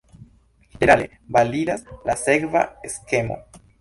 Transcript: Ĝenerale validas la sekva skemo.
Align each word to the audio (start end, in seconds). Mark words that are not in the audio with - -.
Ĝenerale 0.69 1.05
validas 1.37 1.85
la 2.11 2.17
sekva 2.23 2.65
skemo. 2.97 3.39